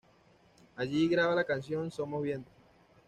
Allí 0.77 1.07
graba 1.07 1.35
la 1.35 1.43
canción 1.43 1.91
"Somos 1.91 2.23
viento". 2.23 2.49